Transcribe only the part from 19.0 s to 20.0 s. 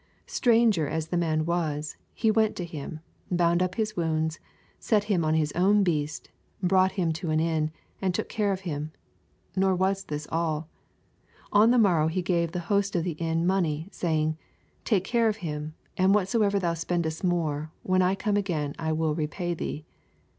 repay thee."